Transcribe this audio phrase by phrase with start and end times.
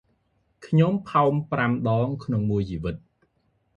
[0.65, 2.95] ខ្ញុំផោមប្រាំដងក្នុងមួយជីវិត។